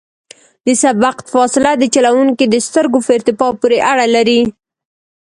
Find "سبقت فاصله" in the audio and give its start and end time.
0.83-1.71